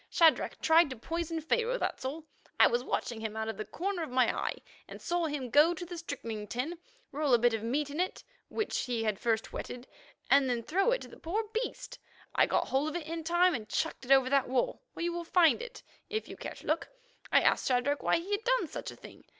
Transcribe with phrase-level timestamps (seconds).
[0.09, 2.23] Shadrach tried to poison Pharaoh; that's all.
[2.59, 5.75] I was watching him out of the corner of my eye, and saw him go
[5.75, 6.79] to the strychnine tin,
[7.11, 9.87] roll a bit of meat in it which he had first wetted,
[10.27, 11.99] and throw it to the poor beast.
[12.33, 15.13] I got hold of it in time, and chucked it over that wall, where you
[15.13, 16.89] will find it if you care to look.
[17.31, 19.25] I asked Shadrach why he had done such a thing.